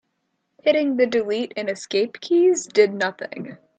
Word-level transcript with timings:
Hitting 0.63 0.97
the 0.97 1.05
delete 1.05 1.53
and 1.55 1.69
escape 1.69 2.19
keys 2.21 2.65
did 2.65 2.91
nothing. 2.91 3.59